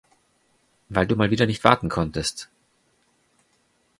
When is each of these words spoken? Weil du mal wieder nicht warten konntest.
Weil 0.89 1.05
du 1.05 1.15
mal 1.15 1.29
wieder 1.29 1.45
nicht 1.45 1.63
warten 1.63 1.87
konntest. 1.87 2.49